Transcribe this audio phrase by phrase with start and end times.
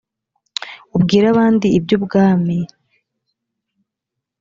[0.95, 2.57] ubwire abandi iby ubwami